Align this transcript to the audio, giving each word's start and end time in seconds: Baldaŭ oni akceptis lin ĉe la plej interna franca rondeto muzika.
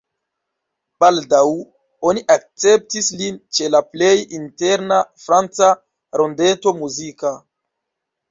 Baldaŭ 1.03 1.41
oni 2.11 2.23
akceptis 2.35 3.09
lin 3.19 3.37
ĉe 3.57 3.69
la 3.75 3.81
plej 3.91 4.15
interna 4.39 4.97
franca 5.25 5.69
rondeto 6.23 6.75
muzika. 6.81 7.35